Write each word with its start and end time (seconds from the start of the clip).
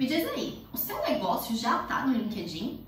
Me 0.00 0.06
diz 0.06 0.26
aí, 0.28 0.66
o 0.72 0.78
seu 0.78 0.98
negócio 1.02 1.54
já 1.54 1.82
está 1.82 2.06
no 2.06 2.16
LinkedIn? 2.16 2.86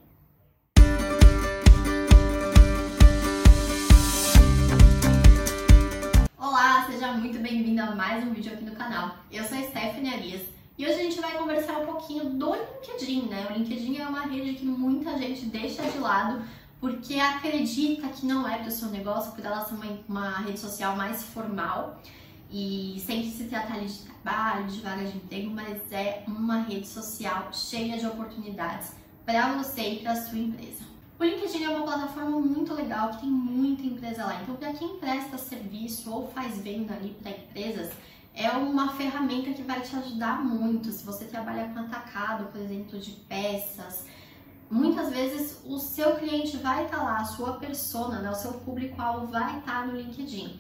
Olá, 6.38 6.86
seja 6.90 7.12
muito 7.12 7.38
bem-vindo 7.38 7.82
a 7.82 7.94
mais 7.94 8.24
um 8.24 8.32
vídeo 8.32 8.54
aqui 8.54 8.64
no 8.64 8.74
canal. 8.74 9.16
Eu 9.30 9.44
sou 9.44 9.58
a 9.58 9.62
Stephanie 9.62 10.10
Arias 10.10 10.40
e 10.78 10.86
hoje 10.86 10.94
a 10.94 11.02
gente 11.02 11.20
vai 11.20 11.36
conversar 11.36 11.80
um 11.80 11.84
pouquinho 11.84 12.30
do 12.30 12.54
LinkedIn, 12.54 13.28
né? 13.28 13.46
O 13.50 13.58
LinkedIn 13.58 13.98
é 13.98 14.08
uma 14.08 14.22
rede 14.22 14.54
que 14.54 14.64
muita 14.64 15.18
gente 15.18 15.44
deixa 15.44 15.82
de 15.82 15.98
lado 15.98 16.42
porque 16.80 17.16
acredita 17.16 18.08
que 18.08 18.24
não 18.24 18.48
é 18.48 18.56
para 18.56 18.68
o 18.68 18.72
seu 18.72 18.88
negócio, 18.88 19.32
por 19.32 19.44
ela 19.44 19.62
ser 19.66 19.74
uma, 19.74 19.98
uma 20.08 20.38
rede 20.38 20.58
social 20.58 20.96
mais 20.96 21.22
formal 21.22 22.00
e 22.52 23.00
sempre 23.00 23.30
se 23.30 23.44
trata 23.44 23.72
ali 23.72 23.86
de 23.86 23.98
trabalho, 24.00 24.66
de 24.66 24.80
vaga 24.80 25.04
de 25.06 25.16
emprego, 25.16 25.50
mas 25.50 25.80
é 25.90 26.22
uma 26.28 26.60
rede 26.60 26.86
social 26.86 27.50
cheia 27.52 27.96
de 27.96 28.06
oportunidades 28.06 28.92
para 29.24 29.56
você 29.56 29.94
e 29.94 29.98
para 30.00 30.12
a 30.12 30.16
sua 30.16 30.38
empresa. 30.38 30.84
O 31.18 31.24
LinkedIn 31.24 31.64
é 31.64 31.68
uma 31.70 31.84
plataforma 31.84 32.40
muito 32.40 32.74
legal 32.74 33.10
que 33.10 33.20
tem 33.20 33.30
muita 33.30 33.86
empresa 33.86 34.24
lá. 34.24 34.42
Então, 34.42 34.56
para 34.56 34.72
quem 34.74 34.98
presta 34.98 35.38
serviço 35.38 36.12
ou 36.12 36.28
faz 36.28 36.58
venda 36.58 36.94
ali 36.94 37.16
para 37.22 37.30
empresas, 37.30 37.90
é 38.34 38.50
uma 38.50 38.92
ferramenta 38.94 39.52
que 39.52 39.62
vai 39.62 39.80
te 39.80 39.94
ajudar 39.96 40.44
muito. 40.44 40.90
Se 40.90 41.04
você 41.04 41.24
trabalha 41.24 41.68
com 41.68 41.80
atacado, 41.80 42.50
por 42.50 42.60
exemplo, 42.60 42.98
de 42.98 43.12
peças, 43.12 44.04
muitas 44.70 45.10
vezes 45.10 45.60
o 45.64 45.78
seu 45.78 46.16
cliente 46.16 46.56
vai 46.58 46.84
estar 46.84 46.98
tá 46.98 47.02
lá, 47.02 47.16
a 47.18 47.24
sua 47.24 47.54
persona, 47.54 48.18
né, 48.18 48.30
o 48.30 48.34
seu 48.34 48.54
público-alvo 48.54 49.28
vai 49.28 49.58
estar 49.58 49.82
tá 49.82 49.86
no 49.86 49.96
LinkedIn. 49.96 50.58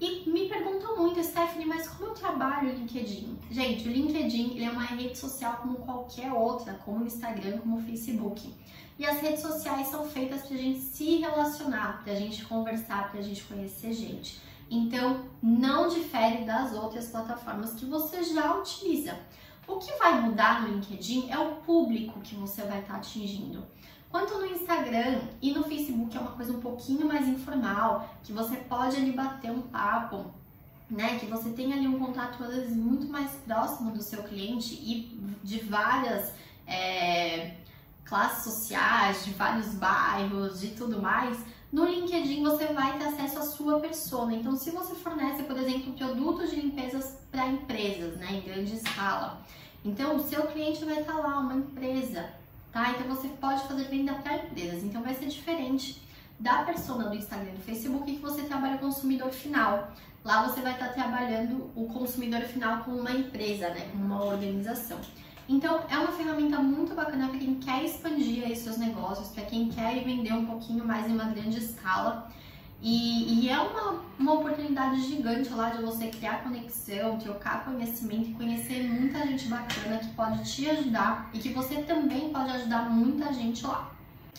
E 0.00 0.30
me 0.30 0.48
perguntam 0.48 0.96
muito, 0.96 1.22
Stephanie, 1.22 1.66
mas 1.66 1.88
como 1.88 2.10
eu 2.10 2.14
trabalho 2.14 2.68
o 2.68 2.72
LinkedIn? 2.72 3.36
Gente, 3.50 3.88
o 3.88 3.90
LinkedIn 3.90 4.52
ele 4.52 4.64
é 4.64 4.70
uma 4.70 4.84
rede 4.84 5.18
social 5.18 5.58
como 5.60 5.78
qualquer 5.78 6.32
outra, 6.32 6.74
como 6.84 7.02
o 7.02 7.06
Instagram, 7.06 7.58
como 7.58 7.78
o 7.78 7.82
Facebook. 7.82 8.54
E 8.96 9.04
as 9.04 9.20
redes 9.20 9.40
sociais 9.40 9.88
são 9.88 10.08
feitas 10.08 10.42
para 10.42 10.56
a 10.56 10.60
gente 10.60 10.80
se 10.80 11.16
relacionar, 11.16 12.02
para 12.04 12.12
a 12.12 12.16
gente 12.16 12.44
conversar, 12.44 13.10
para 13.10 13.18
a 13.18 13.22
gente 13.22 13.42
conhecer 13.42 13.92
gente. 13.92 14.40
Então, 14.70 15.24
não 15.42 15.88
difere 15.88 16.44
das 16.44 16.72
outras 16.74 17.08
plataformas 17.08 17.74
que 17.74 17.84
você 17.84 18.22
já 18.22 18.54
utiliza. 18.54 19.18
O 19.66 19.76
que 19.76 19.92
vai 19.98 20.20
mudar 20.20 20.62
no 20.62 20.74
LinkedIn 20.74 21.30
é 21.30 21.38
o 21.38 21.56
público 21.56 22.20
que 22.20 22.34
você 22.34 22.62
vai 22.62 22.80
estar 22.80 22.94
tá 22.94 22.98
atingindo. 22.98 23.64
Quanto 24.10 24.38
no 24.38 24.46
Instagram 24.46 25.20
e 25.40 25.52
no 25.52 25.64
Facebook 25.64 26.16
é 26.16 26.20
uma 26.20 26.32
coisa 26.32 26.52
um 26.52 26.60
pouquinho 26.60 27.06
mais 27.06 27.28
informal, 27.28 28.08
que 28.22 28.32
você 28.32 28.56
pode 28.56 28.96
ali 28.96 29.12
bater 29.12 29.50
um 29.50 29.60
papo, 29.60 30.30
né? 30.90 31.18
Que 31.18 31.26
você 31.26 31.50
tem 31.50 31.72
ali 31.72 31.86
um 31.86 31.98
contato 31.98 32.42
às 32.42 32.54
vezes 32.54 32.74
muito 32.74 33.06
mais 33.06 33.30
próximo 33.46 33.90
do 33.90 34.02
seu 34.02 34.22
cliente 34.22 34.74
e 34.74 35.18
de 35.42 35.60
várias 35.60 36.32
é, 36.66 37.56
classes 38.04 38.44
sociais, 38.44 39.24
de 39.26 39.32
vários 39.32 39.74
bairros, 39.74 40.60
de 40.60 40.68
tudo 40.68 41.02
mais. 41.02 41.38
No 41.70 41.84
LinkedIn 41.84 42.42
você 42.42 42.72
vai 42.72 42.96
ter 42.96 43.04
acesso 43.04 43.38
à 43.38 43.42
sua 43.42 43.78
persona. 43.78 44.34
Então, 44.34 44.56
se 44.56 44.70
você 44.70 44.94
fornece, 44.94 45.42
por 45.42 45.58
exemplo, 45.58 45.92
produtos 45.92 46.48
de 46.48 46.56
limpezas 46.56 47.18
para 47.30 47.46
empresas, 47.46 48.16
né, 48.16 48.32
em 48.32 48.40
grande 48.40 48.74
escala, 48.74 49.42
então 49.84 50.16
o 50.16 50.20
seu 50.20 50.46
cliente 50.46 50.82
vai 50.86 51.00
estar 51.00 51.18
lá, 51.18 51.38
uma 51.38 51.56
empresa 51.56 52.30
tá? 52.72 52.90
Então 52.90 53.06
você 53.06 53.28
pode 53.28 53.66
fazer 53.66 53.84
venda 53.84 54.14
para 54.14 54.36
empresas. 54.36 54.84
Então 54.84 55.02
vai 55.02 55.14
ser 55.14 55.26
diferente 55.26 56.02
da 56.38 56.62
persona 56.62 57.08
do 57.08 57.16
Instagram 57.16 57.50
e 57.50 57.56
do 57.56 57.62
Facebook 57.62 58.12
que 58.12 58.20
você 58.20 58.42
trabalha 58.42 58.76
o 58.76 58.78
consumidor 58.78 59.30
final. 59.30 59.92
Lá 60.24 60.46
você 60.46 60.60
vai 60.60 60.72
estar 60.72 60.88
trabalhando 60.88 61.70
o 61.74 61.86
consumidor 61.86 62.42
final 62.42 62.84
com 62.84 62.92
uma 62.92 63.10
empresa, 63.10 63.70
né? 63.70 63.88
Com 63.92 63.98
uma 63.98 64.24
organização. 64.24 64.98
Então 65.48 65.80
é 65.88 65.96
uma 65.96 66.12
ferramenta 66.12 66.58
muito 66.58 66.94
bacana 66.94 67.28
para 67.28 67.38
quem 67.38 67.54
quer 67.54 67.82
expandir 67.82 68.44
aí 68.44 68.54
seus 68.54 68.76
negócios, 68.76 69.28
para 69.28 69.44
quem 69.44 69.70
quer 69.70 70.04
vender 70.04 70.32
um 70.32 70.44
pouquinho 70.44 70.84
mais 70.84 71.08
em 71.08 71.14
uma 71.14 71.24
grande 71.24 71.58
escala. 71.58 72.30
E, 72.80 73.44
e, 73.44 73.48
é 73.48 73.58
uma, 73.58 74.04
uma 74.18 74.34
oportunidade 74.34 75.02
gigante 75.02 75.48
lá 75.50 75.70
de 75.70 75.82
você 75.82 76.08
criar 76.08 76.44
conexão, 76.44 77.18
trocar 77.18 77.64
conhecimento 77.64 78.30
e 78.30 78.34
conhecer 78.34 78.84
muita 78.84 79.26
gente 79.26 79.48
bacana 79.48 79.98
que 79.98 80.08
pode 80.14 80.44
te 80.44 80.70
ajudar 80.70 81.28
e 81.34 81.38
que 81.38 81.48
você 81.48 81.82
também 81.82 82.30
pode 82.30 82.50
ajudar 82.50 82.88
muita 82.88 83.32
gente 83.32 83.66
lá. 83.66 83.90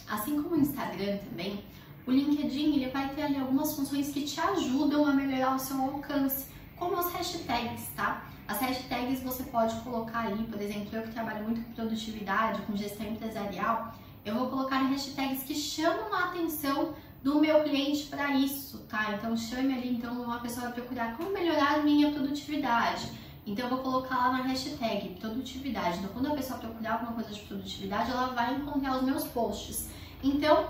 Assim 0.10 0.42
como 0.42 0.56
o 0.56 0.60
Instagram 0.60 1.18
também, 1.18 1.64
o 2.08 2.12
LinkedIn 2.12 2.76
ele 2.76 2.90
vai 2.90 3.10
ter 3.10 3.24
ali 3.24 3.38
algumas 3.38 3.76
funções 3.76 4.10
que 4.10 4.24
te 4.24 4.40
ajudam 4.40 5.06
a 5.06 5.12
melhorar 5.12 5.56
o 5.56 5.60
seu 5.60 5.80
alcance, 5.82 6.48
como 6.78 6.96
as 6.96 7.12
hashtags, 7.12 7.90
tá? 7.94 8.24
As 8.48 8.60
hashtags 8.62 9.22
você 9.22 9.44
pode 9.44 9.76
colocar 9.82 10.28
ali, 10.28 10.46
por 10.46 10.60
exemplo, 10.62 10.88
eu 10.94 11.04
que 11.04 11.12
trabalho 11.12 11.44
muito 11.44 11.62
com 11.62 11.74
produtividade, 11.74 12.62
com 12.62 12.76
gestão 12.76 13.06
empresarial, 13.06 13.94
eu 14.26 14.34
vou 14.34 14.50
colocar 14.50 14.78
hashtags 14.78 15.44
que 15.44 15.54
chamam 15.54 16.14
a 16.14 16.26
atenção 16.26 16.96
do 17.24 17.40
meu 17.40 17.64
cliente 17.64 18.06
para 18.06 18.34
isso, 18.34 18.80
tá? 18.90 19.14
Então 19.14 19.36
chame 19.36 19.74
ali, 19.74 19.96
então 19.96 20.22
uma 20.22 20.40
pessoa 20.40 20.72
procurar 20.72 21.18
como 21.18 21.32
melhorar 21.32 21.76
a 21.76 21.84
minha 21.84 22.12
produtividade. 22.12 23.12
Então 23.46 23.66
eu 23.66 23.76
vou 23.76 23.84
colocar 23.84 24.16
lá 24.16 24.32
na 24.32 24.44
hashtag 24.44 25.18
produtividade. 25.20 26.00
Então 26.00 26.12
quando 26.14 26.28
a 26.28 26.36
pessoa 26.36 26.60
procurar 26.60 26.94
alguma 26.94 27.14
coisa 27.14 27.32
de 27.32 27.42
produtividade, 27.42 28.12
ela 28.12 28.28
vai 28.28 28.56
encontrar 28.56 28.98
os 28.98 29.04
meus 29.04 29.26
posts. 29.26 29.90
Então 30.24 30.70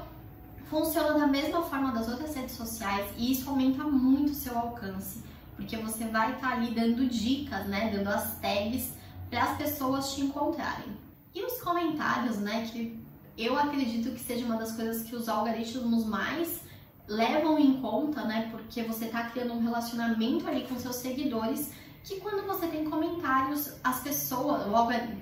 funciona 0.70 1.20
da 1.20 1.28
mesma 1.28 1.64
forma 1.64 1.92
das 1.92 2.08
outras 2.08 2.36
redes 2.36 2.56
sociais 2.56 3.12
e 3.18 3.32
isso 3.32 3.50
aumenta 3.50 3.84
muito 3.84 4.32
o 4.32 4.36
seu 4.36 4.58
alcance, 4.58 5.24
porque 5.56 5.76
você 5.78 6.06
vai 6.06 6.34
estar 6.34 6.50
tá 6.50 6.56
ali 6.56 6.72
dando 6.74 7.08
dicas, 7.08 7.66
né, 7.66 7.90
dando 7.92 8.08
as 8.08 8.40
tags 8.40 8.94
para 9.30 9.44
as 9.44 9.58
pessoas 9.58 10.14
te 10.14 10.22
encontrarem. 10.22 10.98
E 11.34 11.44
os 11.44 11.62
comentários, 11.62 12.38
né, 12.38 12.68
que 12.72 12.99
eu 13.46 13.58
acredito 13.58 14.12
que 14.12 14.20
seja 14.20 14.46
uma 14.46 14.58
das 14.58 14.74
coisas 14.74 15.04
que 15.04 15.16
os 15.16 15.30
algoritmos 15.30 16.06
mais 16.06 16.60
levam 17.08 17.58
em 17.58 17.82
conta, 17.82 18.24
né? 18.26 18.50
Porque 18.52 18.84
você 18.84 19.06
está 19.06 19.24
criando 19.30 19.54
um 19.54 19.64
relacionamento 19.64 20.48
ali 20.48 20.68
com 20.68 20.78
seus 20.78 20.98
seguidores, 20.98 21.72
que 22.04 22.20
quando 22.20 22.46
você 22.46 22.68
tem 22.68 22.86
comentários, 22.86 23.76
as 23.84 24.02
pessoas, 24.02 24.68
o 24.68 24.76
algoritmo, 24.76 25.18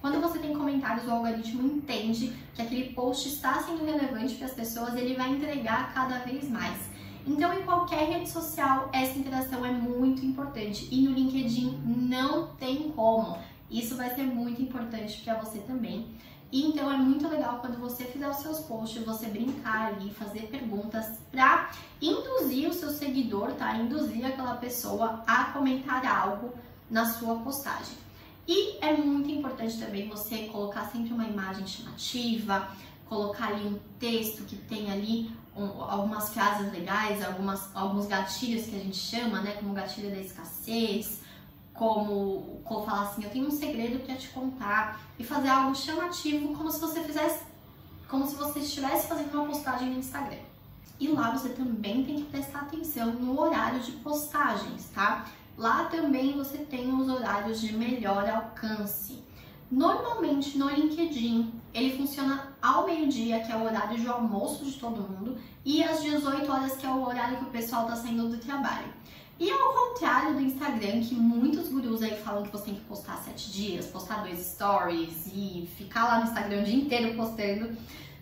quando 0.00 0.20
você 0.20 0.38
tem 0.38 0.52
comentários, 0.52 1.06
o 1.06 1.10
algoritmo 1.10 1.66
entende 1.66 2.32
que 2.54 2.62
aquele 2.62 2.92
post 2.92 3.28
está 3.28 3.60
sendo 3.62 3.84
relevante 3.84 4.34
para 4.34 4.46
as 4.46 4.52
pessoas, 4.52 4.94
ele 4.94 5.14
vai 5.14 5.30
entregar 5.30 5.92
cada 5.92 6.18
vez 6.20 6.48
mais. 6.48 6.76
Então, 7.26 7.52
em 7.52 7.62
qualquer 7.62 8.08
rede 8.08 8.28
social, 8.28 8.88
essa 8.92 9.16
interação 9.16 9.64
é 9.64 9.70
muito 9.70 10.26
importante 10.26 10.88
e 10.90 11.02
no 11.02 11.12
LinkedIn 11.12 11.80
não 11.86 12.48
tem 12.56 12.90
como. 12.90 13.38
Isso 13.70 13.96
vai 13.96 14.12
ser 14.14 14.24
muito 14.24 14.60
importante 14.60 15.22
para 15.22 15.34
você 15.34 15.58
também. 15.60 16.08
E 16.52 16.66
então 16.66 16.92
é 16.92 16.98
muito 16.98 17.26
legal 17.26 17.60
quando 17.60 17.80
você 17.80 18.04
fizer 18.04 18.28
os 18.28 18.36
seus 18.36 18.60
posts, 18.60 19.02
você 19.06 19.26
brincar 19.26 19.94
ali, 19.94 20.10
fazer 20.10 20.48
perguntas 20.48 21.06
para 21.30 21.70
induzir 22.00 22.68
o 22.68 22.74
seu 22.74 22.90
seguidor, 22.90 23.52
tá? 23.52 23.74
Induzir 23.78 24.26
aquela 24.26 24.56
pessoa 24.56 25.24
a 25.26 25.44
comentar 25.44 26.04
algo 26.04 26.52
na 26.90 27.06
sua 27.06 27.36
postagem. 27.36 27.96
E 28.46 28.76
é 28.84 28.94
muito 28.94 29.30
importante 29.30 29.78
também 29.78 30.06
você 30.10 30.48
colocar 30.48 30.90
sempre 30.90 31.14
uma 31.14 31.24
imagem 31.24 31.66
chamativa, 31.66 32.68
colocar 33.08 33.46
ali 33.46 33.66
um 33.66 33.78
texto 33.98 34.44
que 34.44 34.56
tem 34.56 34.92
ali 34.92 35.32
um, 35.56 35.64
algumas 35.82 36.34
frases 36.34 36.70
legais, 36.70 37.24
algumas, 37.24 37.74
alguns 37.74 38.06
gatilhos 38.06 38.66
que 38.66 38.76
a 38.76 38.78
gente 38.78 38.98
chama, 38.98 39.40
né? 39.40 39.52
Como 39.52 39.72
gatilho 39.72 40.10
da 40.10 40.20
escassez, 40.20 41.22
como, 41.74 42.60
como 42.64 42.84
falar 42.84 43.02
assim, 43.02 43.24
eu 43.24 43.30
tenho 43.30 43.46
um 43.46 43.50
segredo 43.50 44.04
para 44.04 44.14
te 44.14 44.28
contar 44.28 45.00
e 45.18 45.24
fazer 45.24 45.48
algo 45.48 45.74
chamativo, 45.74 46.54
como 46.54 46.70
se 46.70 46.80
você 46.80 47.00
fizesse, 47.02 47.44
como 48.08 48.26
se 48.26 48.34
você 48.34 48.60
estivesse 48.60 49.06
fazendo 49.06 49.34
uma 49.34 49.46
postagem 49.46 49.90
no 49.90 49.98
Instagram. 49.98 50.38
E 51.00 51.08
lá 51.08 51.30
você 51.30 51.48
também 51.48 52.04
tem 52.04 52.16
que 52.16 52.24
prestar 52.24 52.60
atenção 52.60 53.12
no 53.14 53.40
horário 53.40 53.80
de 53.80 53.92
postagens, 53.92 54.88
tá? 54.94 55.26
Lá 55.56 55.86
também 55.86 56.36
você 56.36 56.58
tem 56.58 56.92
os 56.92 57.08
horários 57.08 57.60
de 57.60 57.72
melhor 57.76 58.28
alcance. 58.28 59.22
Normalmente 59.70 60.58
no 60.58 60.68
LinkedIn 60.68 61.52
ele 61.72 61.96
funciona 61.96 62.52
ao 62.60 62.84
meio-dia, 62.84 63.40
que 63.40 63.50
é 63.50 63.56
o 63.56 63.64
horário 63.64 63.98
de 63.98 64.06
almoço 64.06 64.64
de 64.64 64.72
todo 64.72 65.00
mundo, 65.00 65.38
e 65.64 65.82
às 65.82 66.02
18 66.02 66.52
horas, 66.52 66.76
que 66.76 66.86
é 66.86 66.90
o 66.90 67.02
horário 67.02 67.38
que 67.38 67.44
o 67.44 67.50
pessoal 67.50 67.84
está 67.84 67.96
saindo 67.96 68.28
do 68.28 68.36
trabalho. 68.36 68.92
E 69.38 69.50
ao 69.50 69.72
contrário 69.72 70.34
do 70.34 70.40
Instagram, 70.40 71.00
que 71.02 71.14
muitos 71.14 71.68
gurus 71.68 72.02
aí 72.02 72.16
falam 72.22 72.44
que 72.44 72.52
você 72.52 72.66
tem 72.66 72.74
que 72.74 72.82
postar 72.82 73.16
sete 73.16 73.50
dias, 73.50 73.86
postar 73.86 74.22
dois 74.22 74.38
stories 74.38 75.26
e 75.34 75.68
ficar 75.76 76.04
lá 76.04 76.18
no 76.20 76.26
Instagram 76.26 76.60
o 76.60 76.64
dia 76.64 76.76
inteiro 76.76 77.16
postando, 77.16 77.76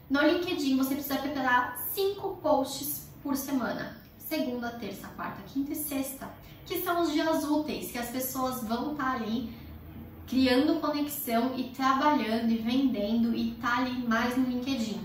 no 0.08 0.20
LinkedIn 0.20 0.76
você 0.76 0.94
precisa 0.94 1.18
preparar 1.18 1.78
cinco 1.92 2.36
posts 2.36 3.08
por 3.22 3.36
semana. 3.36 3.96
Segunda, 4.18 4.70
terça, 4.70 5.08
quarta, 5.08 5.42
quinta 5.42 5.72
e 5.72 5.76
sexta, 5.76 6.28
que 6.64 6.80
são 6.80 7.02
os 7.02 7.12
dias 7.12 7.44
úteis, 7.44 7.90
que 7.90 7.98
as 7.98 8.08
pessoas 8.08 8.62
vão 8.62 8.92
estar 8.92 9.04
tá 9.04 9.12
ali 9.12 9.52
criando 10.26 10.80
conexão 10.80 11.58
e 11.58 11.64
trabalhando 11.64 12.50
e 12.50 12.56
vendendo 12.56 13.34
e 13.34 13.50
tá 13.60 13.78
ali 13.78 14.06
mais 14.06 14.36
no 14.36 14.44
LinkedIn. 14.44 15.00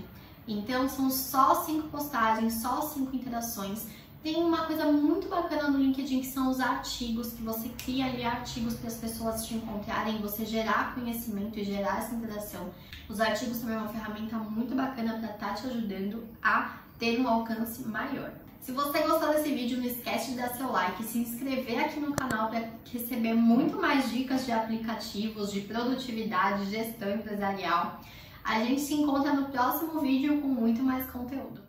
Então 0.46 0.88
são 0.88 1.10
só 1.10 1.64
cinco 1.64 1.88
postagens, 1.88 2.62
só 2.62 2.80
cinco 2.82 3.14
interações 3.14 3.86
Tem 4.26 4.34
uma 4.34 4.66
coisa 4.66 4.86
muito 4.86 5.28
bacana 5.28 5.70
no 5.70 5.78
LinkedIn 5.78 6.18
que 6.18 6.26
são 6.26 6.50
os 6.50 6.58
artigos, 6.58 7.32
que 7.32 7.44
você 7.44 7.68
cria 7.78 8.06
ali 8.06 8.24
artigos 8.24 8.74
para 8.74 8.88
as 8.88 8.96
pessoas 8.96 9.46
te 9.46 9.54
encontrarem, 9.54 10.20
você 10.20 10.44
gerar 10.44 10.96
conhecimento 10.96 11.56
e 11.60 11.62
gerar 11.62 11.98
essa 11.98 12.12
interação. 12.12 12.68
Os 13.08 13.20
artigos 13.20 13.60
também 13.60 13.76
é 13.76 13.78
uma 13.78 13.88
ferramenta 13.88 14.36
muito 14.36 14.74
bacana 14.74 15.20
para 15.20 15.30
estar 15.30 15.46
tá 15.46 15.54
te 15.54 15.68
ajudando 15.68 16.26
a 16.42 16.76
ter 16.98 17.20
um 17.20 17.28
alcance 17.28 17.86
maior. 17.86 18.32
Se 18.60 18.72
você 18.72 18.98
gostou 19.02 19.28
desse 19.28 19.54
vídeo, 19.54 19.78
não 19.78 19.86
esquece 19.86 20.32
de 20.32 20.38
dar 20.38 20.48
seu 20.56 20.72
like 20.72 21.04
se 21.04 21.18
inscrever 21.18 21.84
aqui 21.84 22.00
no 22.00 22.12
canal 22.12 22.50
para 22.50 22.68
receber 22.92 23.32
muito 23.32 23.76
mais 23.76 24.10
dicas 24.10 24.44
de 24.44 24.50
aplicativos, 24.50 25.52
de 25.52 25.60
produtividade, 25.60 26.68
gestão 26.68 27.12
empresarial. 27.12 28.00
A 28.42 28.58
gente 28.64 28.80
se 28.80 28.94
encontra 28.94 29.32
no 29.32 29.46
próximo 29.50 30.00
vídeo 30.00 30.40
com 30.40 30.48
muito 30.48 30.82
mais 30.82 31.08
conteúdo. 31.08 31.65